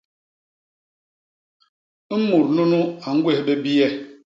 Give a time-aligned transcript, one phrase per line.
[2.27, 3.87] Mut nunu a ñgwés bé biyé.